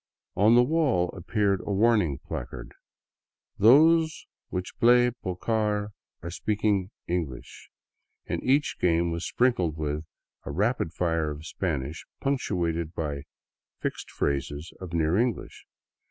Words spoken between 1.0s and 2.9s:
appeared a warning placard,"